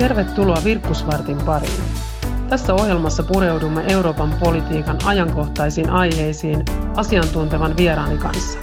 [0.00, 1.82] Tervetuloa Virkkusvartin pariin.
[2.48, 6.64] Tässä ohjelmassa pureudumme Euroopan politiikan ajankohtaisiin aiheisiin
[6.96, 8.58] asiantuntevan vieraani kanssa.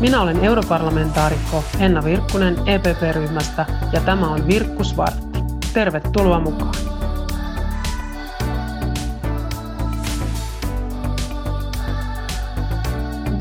[0.00, 5.38] Minä olen europarlamentaarikko Henna Virkkunen EPP-ryhmästä ja tämä on Virkkusvartti.
[5.74, 6.74] Tervetuloa mukaan.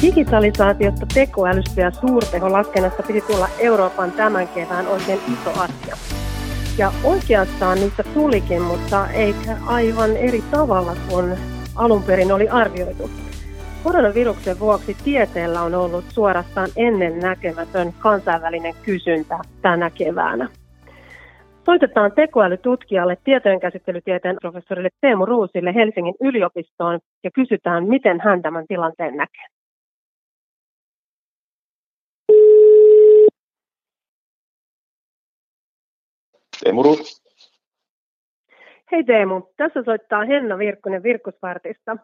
[0.01, 6.10] Digitalisaatiosta, tekoälystä ja suurteholaskennasta piti tulla Euroopan tämän kevään oikein iso asia.
[6.77, 11.37] Ja oikeastaan niistä tulikin, mutta eikä aivan eri tavalla kuin
[11.75, 13.09] alun perin oli arvioitu.
[13.83, 20.49] Koronaviruksen vuoksi tieteellä on ollut suorastaan ennen näkemätön kansainvälinen kysyntä tänä keväänä.
[21.65, 29.60] Soitetaan tekoälytutkijalle tietojenkäsittelytieteen professorille Teemu Ruusille Helsingin yliopistoon ja kysytään, miten hän tämän tilanteen näkee.
[36.63, 36.83] Teemu.
[38.91, 41.97] Hei Teemu, tässä soittaa Henna Virkkunen Virkkusvartista.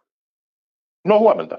[1.05, 1.57] No huomenta.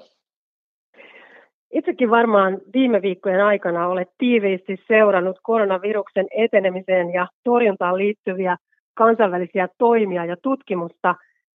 [1.72, 8.56] Itsekin varmaan viime viikkojen aikana olet tiiviisti seurannut koronaviruksen etenemiseen ja torjuntaan liittyviä
[8.94, 11.14] kansainvälisiä toimia ja tutkimusta,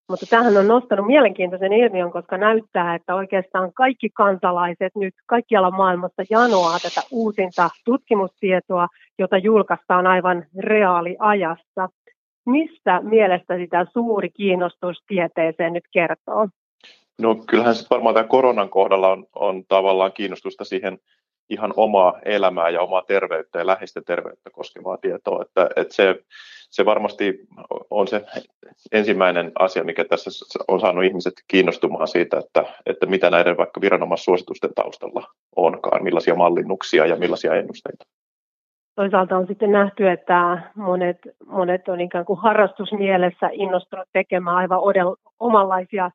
[0.09, 6.23] mutta tähän on nostanut mielenkiintoisen ilmiön, koska näyttää, että oikeastaan kaikki kansalaiset nyt kaikkialla maailmassa
[6.30, 8.88] janoaa tätä uusinta tutkimustietoa,
[9.19, 11.89] jota julkaistaan aivan reaaliajassa.
[12.45, 16.47] Mistä mielestä sitä suuri kiinnostus tieteeseen nyt kertoo?
[17.22, 21.00] No kyllähän se varmaan tämän koronan kohdalla on, on tavallaan kiinnostusta siihen
[21.50, 25.41] ihan omaa elämää ja omaa terveyttä ja läheisten terveyttä koskevaa tietoa.
[25.41, 26.16] Että, että se,
[26.69, 27.39] se varmasti
[27.89, 28.25] on se
[28.91, 30.30] ensimmäinen asia, mikä tässä
[30.67, 37.06] on saanut ihmiset kiinnostumaan siitä, että, että mitä näiden vaikka viranomaissuositusten taustalla onkaan, millaisia mallinnuksia
[37.06, 38.06] ja millaisia ennusteita.
[38.95, 45.16] Toisaalta on sitten nähty, että monet, monet on ikään kuin harrastusmielessä innostunut tekemään aivan odel,
[45.40, 46.12] omanlaisia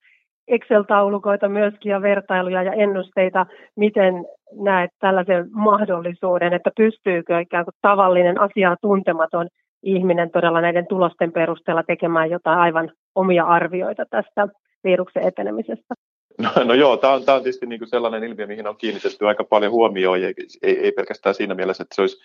[0.49, 3.47] Excel-taulukoita myöskin ja vertailuja ja ennusteita.
[3.77, 4.15] Miten
[4.53, 9.49] näet tällaisen mahdollisuuden, että pystyykö ikään kuin tavallinen asiaa tuntematon
[9.83, 14.49] ihminen todella näiden tulosten perusteella tekemään jotain aivan omia arvioita tästä
[14.85, 15.95] viruksen etenemisestä?
[16.43, 19.45] No, no joo, tämä on, on tietysti niin kuin sellainen ilmiö, mihin on kiinnitetty aika
[19.45, 22.17] paljon huomioon, ei, ei, ei pelkästään siinä mielessä, että se olisi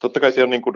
[0.00, 0.74] Totta kai se on, niin kuin,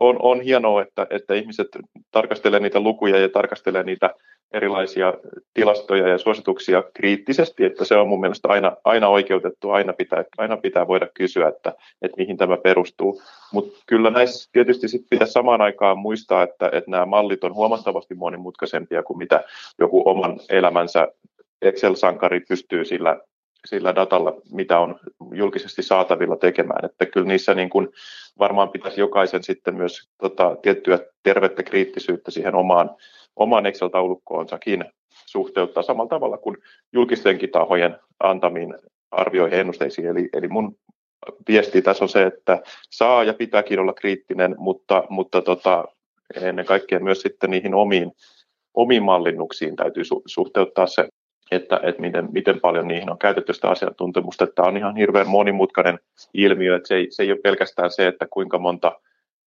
[0.00, 1.68] on, on hienoa, että, että ihmiset
[2.10, 4.14] tarkastelee niitä lukuja ja tarkastelee niitä
[4.52, 5.14] erilaisia
[5.54, 10.56] tilastoja ja suosituksia kriittisesti, että se on mun mielestä aina, aina oikeutettu, aina pitää, aina
[10.56, 13.22] pitää voida kysyä, että, että mihin tämä perustuu.
[13.52, 18.14] Mutta kyllä näissä tietysti sit pitää samaan aikaan muistaa, että, että nämä mallit on huomattavasti
[18.14, 19.44] monimutkaisempia kuin mitä
[19.78, 21.08] joku oman elämänsä
[21.62, 23.20] Excel-sankari pystyy sillä
[23.66, 25.00] sillä datalla, mitä on
[25.34, 26.84] julkisesti saatavilla tekemään.
[26.84, 27.88] Että kyllä niissä niin kuin
[28.38, 32.90] varmaan pitäisi jokaisen sitten myös tota, tiettyä tervettä kriittisyyttä siihen omaan,
[33.36, 34.84] omaan Excel-taulukkoonsakin
[35.26, 36.56] suhteuttaa samalla tavalla kuin
[36.92, 38.74] julkistenkin tahojen antamiin
[39.10, 40.06] arvioihin ennusteisiin.
[40.06, 40.76] Eli, eli mun
[41.48, 45.84] viesti tässä on se, että saa ja pitääkin olla kriittinen, mutta, mutta tota,
[46.42, 48.12] ennen kaikkea myös sitten niihin omiin,
[48.74, 51.08] omiin mallinnuksiin täytyy su- suhteuttaa se
[51.50, 54.46] että, että miten, miten paljon niihin on käytetty sitä asiantuntemusta.
[54.46, 55.98] Tämä on ihan hirveän monimutkainen
[56.34, 58.92] ilmiö, että se ei, se ei ole pelkästään se, että kuinka monta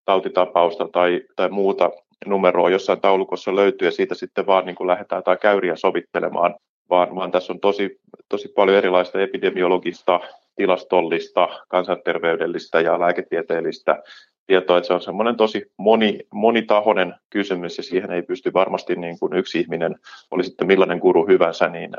[0.05, 1.91] tautitapausta tai, tai muuta
[2.25, 6.55] numeroa jossain taulukossa löytyy ja siitä sitten vaan niin kuin lähdetään tai käyriä sovittelemaan,
[6.89, 10.19] vaan, vaan tässä on tosi, tosi paljon erilaista epidemiologista,
[10.55, 14.03] tilastollista, kansanterveydellistä ja lääketieteellistä
[14.51, 19.19] tietoa, että se on semmoinen tosi moni, monitahoinen kysymys ja siihen ei pysty varmasti niin
[19.19, 19.95] kuin yksi ihminen,
[20.31, 21.91] oli sitten millainen guru hyvänsä, niin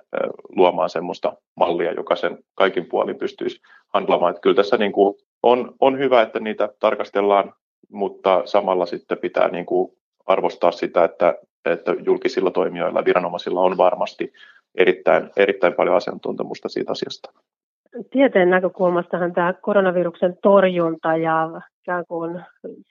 [0.56, 3.60] luomaan semmoista mallia, joka sen kaikin puolin pystyisi
[3.94, 4.30] handlaamaan.
[4.30, 7.52] Että kyllä tässä niin kuin on, on hyvä, että niitä tarkastellaan,
[7.92, 9.92] mutta samalla sitten pitää niin kuin
[10.26, 11.34] arvostaa sitä, että,
[11.64, 14.32] että julkisilla toimijoilla ja viranomaisilla on varmasti
[14.74, 17.32] erittäin, erittäin paljon asiantuntemusta siitä asiasta
[18.10, 21.50] tieteen näkökulmastahan tämä koronaviruksen torjunta ja
[21.82, 22.40] ikään kuin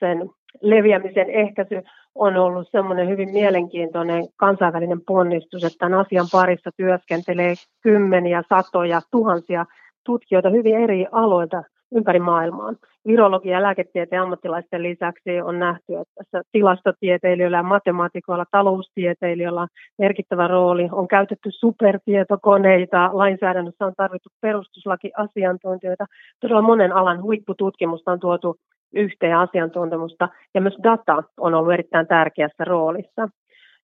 [0.00, 0.30] sen
[0.60, 1.82] leviämisen ehkäisy
[2.14, 9.66] on ollut semmoinen hyvin mielenkiintoinen kansainvälinen ponnistus, että tämän asian parissa työskentelee kymmeniä, satoja, tuhansia
[10.04, 11.62] tutkijoita hyvin eri aloilta
[11.94, 12.72] ympäri maailmaa.
[13.06, 19.66] Virologia ja lääketieteen ammattilaisten lisäksi on nähty, että tässä tilastotieteilijöillä ja matemaatikoilla, taloustieteilijöillä
[19.98, 20.88] merkittävä rooli.
[20.92, 26.06] On käytetty supertietokoneita, lainsäädännössä on tarvittu perustuslakiasiantuntijoita.
[26.40, 28.56] Todella monen alan huippututkimusta on tuotu
[28.94, 33.28] yhteen asiantuntemusta ja myös data on ollut erittäin tärkeässä roolissa.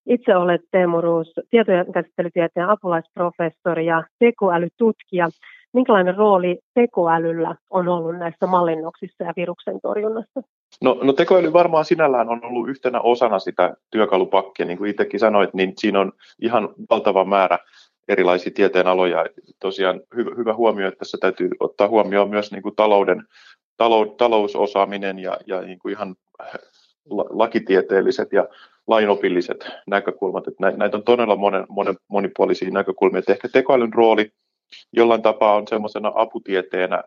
[0.06, 5.28] Itse olet Teemu Ruus, tietojen käsittelytieteen apulaisprofessori ja tekoälytutkija.
[5.72, 10.42] Minkälainen rooli tekoälyllä on ollut näissä mallinnoksissa ja viruksen torjunnassa?
[10.82, 15.54] No, no tekoäly varmaan sinällään on ollut yhtenä osana sitä työkalupakkia, niin kuin itsekin sanoit,
[15.54, 16.12] niin siinä on
[16.42, 17.58] ihan valtava määrä
[18.08, 19.26] erilaisia tieteenaloja.
[19.60, 23.22] Tosiaan hyvä, hyvä huomio, että tässä täytyy ottaa huomioon myös niin kuin talouden,
[23.78, 26.14] talou, talousosaaminen ja, ja niin kuin ihan
[27.30, 28.48] lakitieteelliset ja
[28.86, 30.48] lainopilliset näkökulmat.
[30.48, 33.18] Että näitä on todella monen, monen, monipuolisia näkökulmia.
[33.18, 34.30] Että ehkä tekoälyn rooli
[34.92, 37.02] jollain tapaa on semmoisena aputieteenä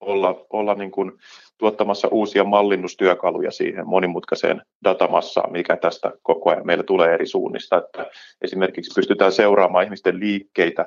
[0.00, 1.12] olla, olla niin kuin
[1.58, 7.76] tuottamassa uusia mallinnustyökaluja siihen monimutkaiseen datamassaan, mikä tästä koko ajan meillä tulee eri suunnista.
[7.76, 8.06] Että
[8.42, 10.86] esimerkiksi pystytään seuraamaan ihmisten liikkeitä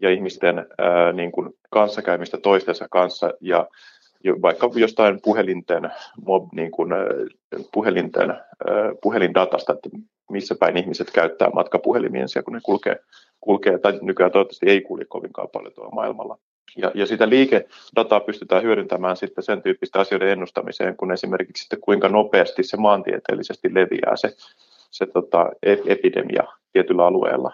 [0.00, 3.66] ja ihmisten ää, niin kuin kanssakäymistä toistensa kanssa ja
[4.42, 5.90] vaikka jostain puhelinten,
[6.52, 6.90] niin kuin,
[7.72, 8.34] puhelinten,
[9.02, 9.88] puhelindatasta, että
[10.30, 12.96] missä päin ihmiset käyttää matkapuhelimiensa, kun ne kulkee,
[13.40, 16.38] kulkee tai nykyään toivottavasti ei kulje kovinkaan paljon tuolla maailmalla.
[16.76, 22.08] Ja, ja sitä liikedataa pystytään hyödyntämään sitten sen tyyppistä asioiden ennustamiseen, kun esimerkiksi sitten kuinka
[22.08, 24.34] nopeasti se maantieteellisesti leviää se,
[24.90, 27.52] se tota, e-, epidemia tietyllä alueella.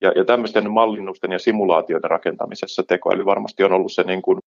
[0.00, 4.38] Ja, ja tämmöisten mallinnusten ja simulaatioiden rakentamisessa tekoäly varmasti on ollut se, niin kuin,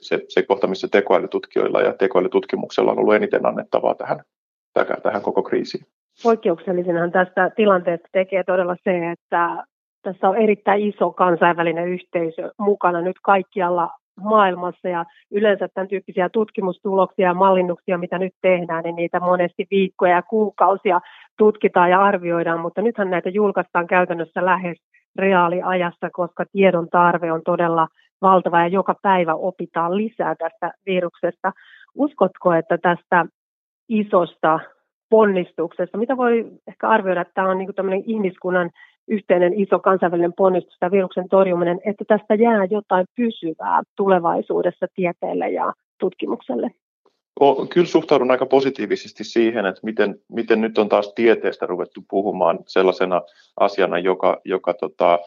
[0.00, 4.18] se, se kohta, missä tekoälytutkijoilla ja tekoälytutkimuksella on ollut eniten annettavaa tähän,
[5.02, 5.86] tähän koko kriisiin.
[6.22, 9.64] Poikkeuksellisenhan tästä tilanteesta tekee todella se, että
[10.02, 17.28] tässä on erittäin iso kansainvälinen yhteisö mukana nyt kaikkialla maailmassa ja yleensä tämän tyyppisiä tutkimustuloksia
[17.28, 21.00] ja mallinnuksia, mitä nyt tehdään, niin niitä monesti viikkoja ja kuukausia
[21.38, 24.76] tutkitaan ja arvioidaan, mutta nythän näitä julkaistaan käytännössä lähes
[25.16, 27.88] reaaliajassa, koska tiedon tarve on todella
[28.22, 31.52] valtava ja joka päivä opitaan lisää tästä viruksesta.
[31.94, 33.26] Uskotko, että tästä
[33.88, 34.60] isosta
[35.10, 38.70] ponnistuksesta, mitä voi ehkä arvioida, että tämä on niin tämmöinen ihmiskunnan
[39.08, 45.72] yhteinen iso kansainvälinen ponnistus, tämä viruksen torjuminen, että tästä jää jotain pysyvää tulevaisuudessa tieteelle ja
[46.00, 46.70] tutkimukselle?
[47.70, 53.22] Kyllä suhtaudun aika positiivisesti siihen, että miten, miten nyt on taas tieteestä ruvettu puhumaan sellaisena
[53.60, 55.18] asiana, joka, joka tota,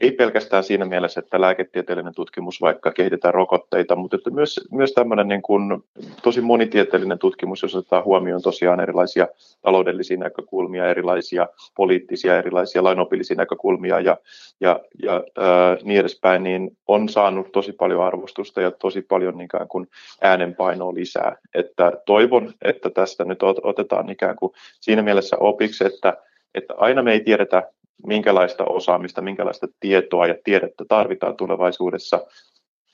[0.00, 5.28] ei pelkästään siinä mielessä, että lääketieteellinen tutkimus vaikka kehitetään rokotteita, mutta että myös, myös tämmöinen
[5.28, 5.84] niin kuin
[6.22, 9.28] tosi monitieteellinen tutkimus, jos otetaan huomioon tosiaan erilaisia
[9.62, 14.16] taloudellisia näkökulmia, erilaisia poliittisia, erilaisia lainopillisia näkökulmia ja,
[14.60, 19.68] ja, ja ää, niin edespäin, niin on saanut tosi paljon arvostusta ja tosi paljon ikään
[19.68, 19.88] kuin
[20.22, 21.36] äänenpainoa lisää.
[21.54, 26.16] Että toivon, että tästä nyt otetaan ikään kuin siinä mielessä opiksi, että,
[26.54, 27.62] että aina me ei tiedetä
[28.06, 32.26] minkälaista osaamista, minkälaista tietoa ja tiedettä tarvitaan tulevaisuudessa.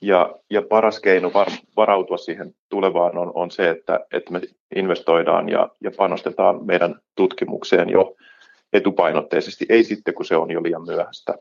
[0.01, 4.41] Ja, ja paras keino var, varautua siihen tulevaan on, on se, että, että me
[4.77, 8.17] investoidaan ja, ja panostetaan meidän tutkimukseen jo
[8.73, 11.35] etupainotteisesti, ei sitten kun se on jo liian myöhäistä.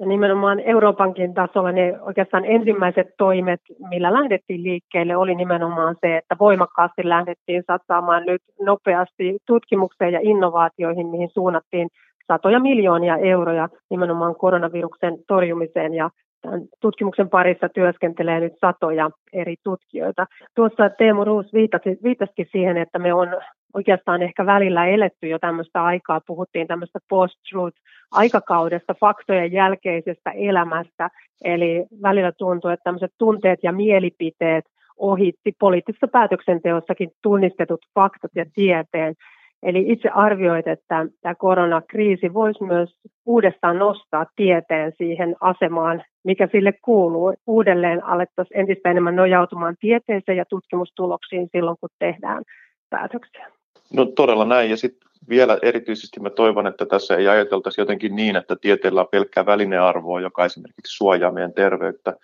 [0.00, 6.36] Ja nimenomaan Euroopankin tasolla ne oikeastaan ensimmäiset toimet, millä lähdettiin liikkeelle, oli nimenomaan se, että
[6.40, 11.88] voimakkaasti lähdettiin satsaamaan nyt nopeasti tutkimukseen ja innovaatioihin, mihin suunnattiin
[12.26, 16.10] satoja miljoonia euroja nimenomaan koronaviruksen torjumiseen ja
[16.44, 20.26] tämän tutkimuksen parissa työskentelee nyt satoja eri tutkijoita.
[20.54, 23.28] Tuossa Teemu Ruus viittasi, viittasikin siihen, että me on
[23.74, 31.10] oikeastaan ehkä välillä eletty jo tämmöistä aikaa, puhuttiin tämmöistä post-truth-aikakaudesta, faktojen jälkeisestä elämästä,
[31.44, 34.64] eli välillä tuntuu, että tämmöiset tunteet ja mielipiteet
[34.96, 39.14] ohitti poliittisessa päätöksenteossakin tunnistetut faktat ja tieteen.
[39.62, 46.72] Eli itse arvioit, että tämä koronakriisi voisi myös uudestaan nostaa tieteen siihen asemaan, mikä sille
[46.72, 47.34] kuuluu.
[47.46, 52.42] Uudelleen alettaisiin entistä enemmän nojautumaan tieteeseen ja tutkimustuloksiin silloin, kun tehdään
[52.90, 53.50] päätöksiä.
[53.92, 54.70] No todella näin.
[54.70, 59.08] Ja sitten vielä erityisesti mä toivon, että tässä ei ajateltaisi jotenkin niin, että tieteellä on
[59.12, 62.16] pelkkää välinearvoa, joka esimerkiksi suojaa meidän terveyttä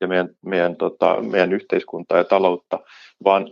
[0.00, 2.80] ja meidän, meidän, tota, meidän yhteiskuntaa ja taloutta,
[3.24, 3.50] vaan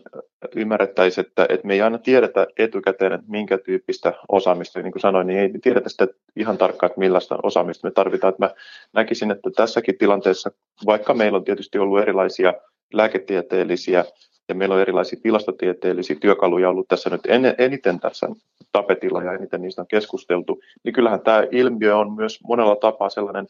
[0.57, 5.27] ymmärrettäisiin, että, että me ei aina tiedetä etukäteen, että minkä tyyppistä osaamista, niin kuin sanoin,
[5.27, 8.35] niin ei tiedetä sitä ihan tarkkaan, että millaista osaamista me tarvitaan.
[8.35, 8.55] Että mä
[8.93, 10.51] näkisin, että tässäkin tilanteessa,
[10.87, 12.55] vaikka meillä on tietysti ollut erilaisia
[12.93, 14.05] lääketieteellisiä
[14.49, 18.29] ja meillä on erilaisia tilastotieteellisiä työkaluja ollut tässä nyt en, eniten tässä
[18.73, 23.47] tapetilla ja eniten niistä on keskusteltu, niin kyllähän tämä ilmiö on myös monella tapaa sellainen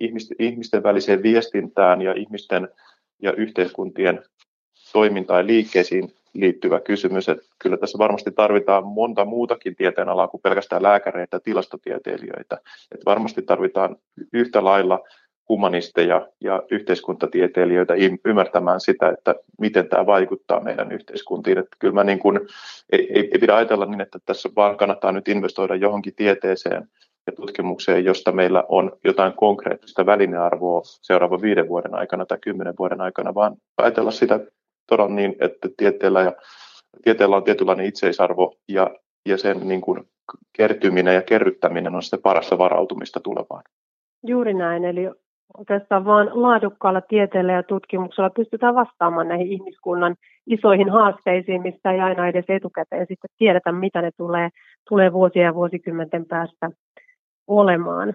[0.00, 2.68] ihmisten, ihmisten väliseen viestintään ja ihmisten
[3.22, 4.22] ja yhteiskuntien
[4.92, 7.28] toimintaan ja liikkeisiin liittyvä kysymys.
[7.28, 12.58] Että kyllä tässä varmasti tarvitaan monta muutakin tieteenalaa kuin pelkästään lääkäreitä ja tilastotieteilijöitä.
[12.92, 13.96] Että varmasti tarvitaan
[14.32, 15.00] yhtä lailla
[15.48, 21.58] humanisteja ja yhteiskuntatieteilijöitä ymmärtämään sitä, että miten tämä vaikuttaa meidän yhteiskuntiin.
[21.58, 22.40] Että kyllä mä niin kuin,
[22.92, 26.88] ei, ei, ei pidä ajatella niin, että tässä vaan kannattaa nyt investoida johonkin tieteeseen
[27.26, 33.00] ja tutkimukseen, josta meillä on jotain konkreettista välinearvoa seuraavan viiden vuoden aikana tai kymmenen vuoden
[33.00, 34.40] aikana, vaan ajatella sitä
[34.88, 36.32] todella niin, että tieteellä ja
[37.04, 38.90] tieteellä on tietynlainen itseisarvo ja,
[39.28, 40.04] ja sen niin kuin
[40.56, 43.62] kertyminen ja kerryttäminen on sitten parasta varautumista tulevaan.
[44.26, 45.10] Juuri näin, eli
[45.58, 50.16] oikeastaan vain laadukkaalla tieteellä ja tutkimuksella pystytään vastaamaan näihin ihmiskunnan
[50.46, 54.48] isoihin haasteisiin, mistä ei aina edes etukäteen sitten tiedetä, mitä ne tulee,
[54.88, 56.70] tulee vuosien ja vuosikymmenten päästä
[57.46, 58.14] olemaan.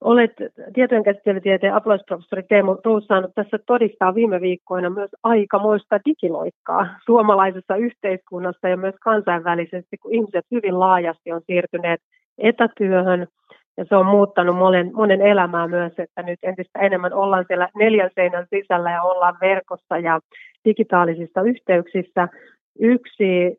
[0.00, 0.32] Olet
[0.74, 8.76] tietojenkäsittelytieteen apulaisprofessori Teemu Ruus saanut tässä todistaa viime viikkoina myös aikamoista digiloikkaa suomalaisessa yhteiskunnassa ja
[8.76, 12.00] myös kansainvälisesti, kun ihmiset hyvin laajasti on siirtyneet
[12.38, 13.26] etätyöhön
[13.76, 18.10] ja se on muuttanut monen, monen elämää myös, että nyt entistä enemmän ollaan siellä neljän
[18.14, 20.20] seinän sisällä ja ollaan verkossa ja
[20.64, 22.28] digitaalisissa yhteyksissä.
[22.80, 23.56] Yksi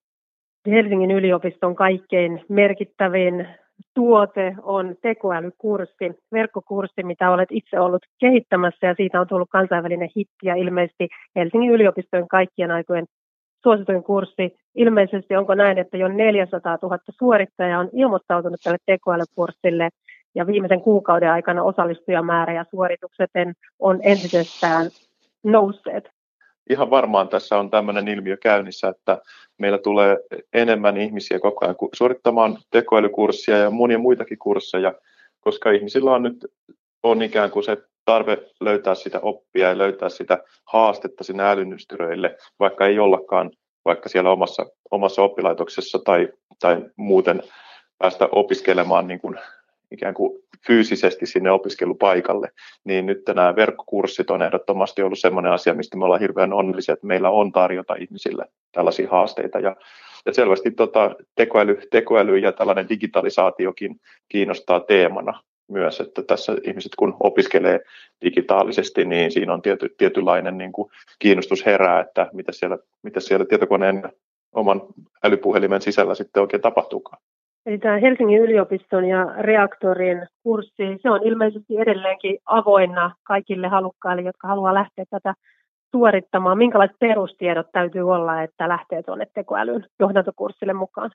[0.68, 3.48] Helsingin yliopiston kaikkein merkittävin
[3.94, 10.44] tuote on tekoälykurssi, verkkokurssi, mitä olet itse ollut kehittämässä ja siitä on tullut kansainvälinen hitti
[10.44, 13.06] ja ilmeisesti Helsingin yliopistojen kaikkien aikojen
[13.64, 14.56] suosituin kurssi.
[14.76, 19.90] Ilmeisesti onko näin, että jo 400 000 suorittajaa on ilmoittautunut tälle tekoälykurssille
[20.36, 23.30] ja viimeisen kuukauden aikana osallistujamäärä ja suoritukset
[23.80, 24.86] on entisestään
[25.44, 26.19] nousseet.
[26.70, 29.22] Ihan varmaan tässä on tämmöinen ilmiö käynnissä, että
[29.58, 30.18] meillä tulee
[30.54, 34.94] enemmän ihmisiä koko ajan suorittamaan tekoälykurssia ja monia muitakin kursseja,
[35.40, 36.46] koska ihmisillä on nyt
[37.04, 42.86] on ikään kuin se tarve löytää sitä oppia ja löytää sitä haastetta sinne älynystyröille, vaikka
[42.86, 43.52] ei ollakaan
[43.86, 47.44] vaikka siellä omassa, omassa oppilaitoksessa tai, tai muuten
[47.98, 49.40] päästä opiskelemaan niin kuin
[49.91, 52.51] ikään kuin fyysisesti sinne opiskelupaikalle,
[52.84, 57.08] niin nyt nämä verkkokurssit on ehdottomasti ollut sellainen asia, mistä me ollaan hirveän onnellisia, että
[57.08, 59.60] meillä on tarjota ihmisille tällaisia haasteita.
[59.60, 59.75] Ja,
[60.25, 67.17] ja selvästi tota, tekoäly, tekoäly ja tällainen digitalisaatiokin kiinnostaa teemana myös, että tässä ihmiset kun
[67.19, 67.79] opiskelee
[68.25, 73.46] digitaalisesti, niin siinä on tiety, tietynlainen niin kuin kiinnostus herää, että mitä siellä, mitä siellä
[73.46, 74.03] tietokoneen
[74.51, 74.81] oman
[75.24, 77.22] älypuhelimen sisällä sitten oikein tapahtuukaan.
[77.66, 84.48] Eli tämä Helsingin yliopiston ja reaktorin kurssi, se on ilmeisesti edelleenkin avoinna kaikille halukkaille, jotka
[84.48, 85.34] haluaa lähteä tätä
[85.92, 86.58] suorittamaan.
[86.58, 91.12] Minkälaiset perustiedot täytyy olla, että lähtee tuonne tekoälyn johdantokurssille mukaan?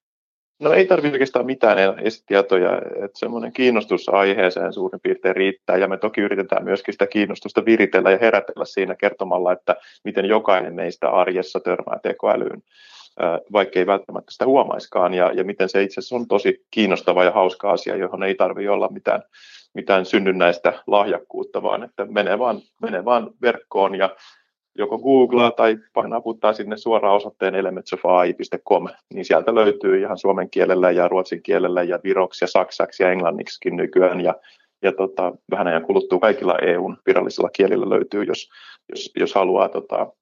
[0.61, 5.97] No ei tarvitse oikeastaan mitään esitietoja, että semmoinen kiinnostus aiheeseen suurin piirtein riittää ja me
[5.97, 11.61] toki yritetään myöskin sitä kiinnostusta viritellä ja herätellä siinä kertomalla, että miten jokainen meistä arjessa
[11.61, 12.63] törmää tekoälyyn,
[13.53, 15.15] vaikka ei välttämättä sitä huomaiskaan.
[15.15, 18.71] Ja, ja miten se itse asiassa on tosi kiinnostava ja hauska asia, johon ei tarvitse
[18.71, 19.23] olla mitään,
[19.75, 24.17] mitään synnynnäistä lahjakkuutta, vaan että menee vaan, menee vaan verkkoon ja
[24.79, 25.77] joko googlaa tai
[26.09, 31.99] naputtaa sinne suoraan osoitteen elementsofai.com, niin sieltä löytyy ihan suomen kielellä ja ruotsin kielellä ja
[32.05, 34.21] viroksi ja saksaksi ja englanniksikin nykyään.
[34.21, 34.35] Ja,
[34.83, 38.49] ja tota, vähän ajan kuluttua kaikilla EUn virallisilla kielillä löytyy, jos,
[38.89, 40.13] jos, jos haluaa tota,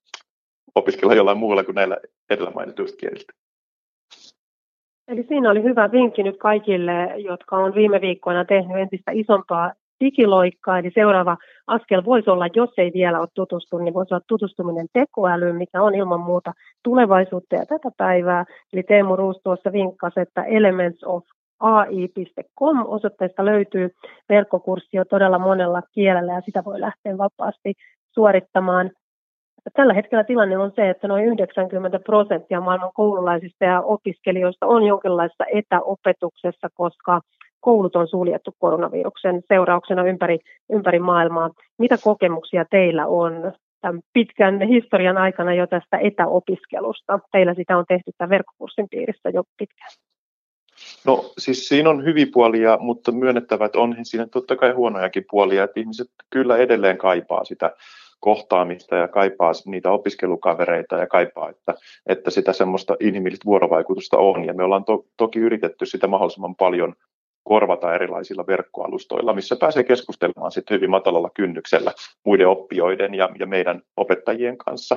[0.75, 1.97] opiskella jollain muulla kuin näillä
[2.31, 3.33] edellä mainituista kielistä.
[5.09, 9.73] Eli siinä oli hyvä vinkki nyt kaikille, jotka on viime viikkoina tehnyt entistä isompaa
[10.05, 11.37] digiloikkaa, eli seuraava
[11.67, 15.95] askel voisi olla, jos ei vielä ole tutustunut, niin voisi olla tutustuminen tekoälyyn, mikä on
[15.95, 16.53] ilman muuta
[16.85, 18.45] tulevaisuutta ja tätä päivää.
[18.73, 21.25] Eli Teemu Ruus tuossa vinkkasi, että Elements of
[21.61, 23.91] ai.com osoitteesta löytyy
[24.29, 27.75] verkkokurssi jo todella monella kielellä ja sitä voi lähteä vapaasti
[28.15, 28.91] suorittamaan.
[29.75, 35.45] Tällä hetkellä tilanne on se, että noin 90 prosenttia maailman koululaisista ja opiskelijoista on jonkinlaisessa
[35.53, 37.21] etäopetuksessa, koska
[37.61, 40.39] koulut on suljettu koronaviruksen seurauksena ympäri,
[40.73, 41.51] ympäri maailmaa.
[41.79, 47.19] Mitä kokemuksia teillä on tämän pitkän historian aikana jo tästä etäopiskelusta?
[47.33, 49.91] Teillä sitä on tehty tämän verkkokurssin piirissä jo pitkään.
[51.07, 55.65] No siis siinä on hyviä puolia, mutta myönnettävä, että on siinä totta kai huonojakin puolia,
[55.65, 57.71] että ihmiset kyllä edelleen kaipaa sitä
[58.23, 61.75] kohtaamista ja kaipaa niitä opiskelukavereita ja kaipaa, että,
[62.07, 64.45] että sitä semmoista inhimillistä vuorovaikutusta on.
[64.45, 66.95] Ja me ollaan to, toki yritetty sitä mahdollisimman paljon
[67.45, 71.93] korvata erilaisilla verkkoalustoilla, missä pääsee keskustelemaan sitten hyvin matalalla kynnyksellä
[72.25, 74.97] muiden oppijoiden ja, ja meidän opettajien kanssa.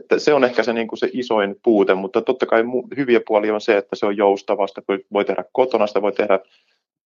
[0.00, 2.64] Että se on ehkä se, niin kuin se isoin puute, mutta totta kai
[2.96, 6.40] hyviä puolia on se, että se on joustavasta, voi tehdä kotona, sitä voi tehdä,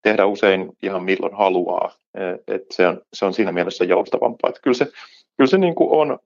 [0.02, 1.92] tehdä usein ihan milloin haluaa.
[2.14, 4.49] E, et se, on, se on siinä mielessä joustavampaa.
[4.49, 4.87] Että kyllä se,
[5.37, 6.19] kyllä se niin kuin on,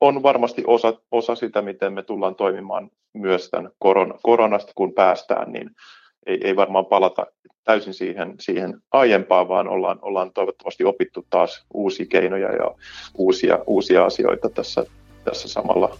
[0.00, 5.52] on varmasti osa, osa sitä, miten me tullaan toimimaan myös tämän koron, koronasta, kun päästään,
[5.52, 5.70] niin
[6.26, 7.26] ei, ei varmaan palata
[7.64, 12.74] täysin siihen, siihen aiempaan, vaan ollaan, ollaan toivottavasti opittu taas uusia keinoja ja
[13.14, 14.86] uusia, uusia asioita tässä,
[15.24, 15.96] tässä samalla,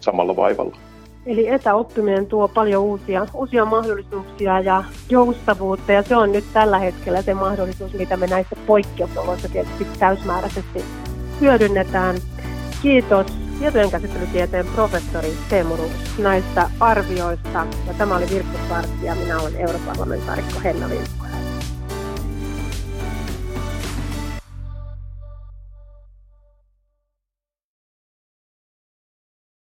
[0.00, 0.76] samalla vaivalla.
[1.26, 7.22] Eli etäoppiminen tuo paljon uusia, uusia mahdollisuuksia ja joustavuutta, ja se on nyt tällä hetkellä
[7.22, 10.84] se mahdollisuus, mitä me näissä poikkeusoloissa tietysti täysmääräisesti
[11.40, 12.16] hyödynnetään.
[12.82, 13.26] Kiitos
[13.58, 15.74] tietojenkäsittelytieteen professori Teemu
[16.18, 17.66] näistä arvioista.
[17.86, 18.58] Ja tämä oli Virkku
[19.02, 21.19] ja minä olen europarlamentaarikko Henna Vilkkonen.